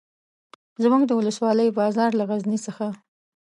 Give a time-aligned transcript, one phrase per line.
[0.83, 2.87] زموږ د ولسوالۍ بازار له غزني څخه.